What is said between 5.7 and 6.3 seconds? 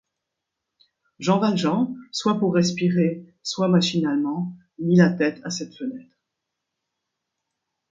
fenêtre.